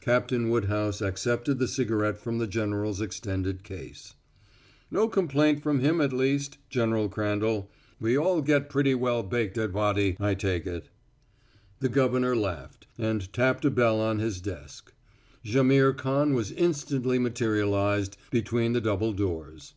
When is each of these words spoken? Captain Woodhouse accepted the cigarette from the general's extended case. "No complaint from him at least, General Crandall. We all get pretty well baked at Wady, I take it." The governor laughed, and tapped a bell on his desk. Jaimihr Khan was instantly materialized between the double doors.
Captain 0.00 0.48
Woodhouse 0.48 1.00
accepted 1.02 1.58
the 1.58 1.66
cigarette 1.66 2.18
from 2.18 2.38
the 2.38 2.46
general's 2.46 3.00
extended 3.00 3.64
case. 3.64 4.14
"No 4.92 5.08
complaint 5.08 5.60
from 5.60 5.80
him 5.80 6.00
at 6.00 6.12
least, 6.12 6.58
General 6.70 7.08
Crandall. 7.08 7.68
We 7.98 8.16
all 8.16 8.42
get 8.42 8.70
pretty 8.70 8.94
well 8.94 9.24
baked 9.24 9.58
at 9.58 9.72
Wady, 9.72 10.16
I 10.20 10.34
take 10.36 10.68
it." 10.68 10.88
The 11.80 11.88
governor 11.88 12.36
laughed, 12.36 12.86
and 12.96 13.32
tapped 13.32 13.64
a 13.64 13.70
bell 13.72 13.98
on 13.98 14.20
his 14.20 14.40
desk. 14.40 14.92
Jaimihr 15.44 15.92
Khan 15.94 16.32
was 16.32 16.52
instantly 16.52 17.18
materialized 17.18 18.16
between 18.30 18.72
the 18.72 18.80
double 18.80 19.12
doors. 19.12 19.74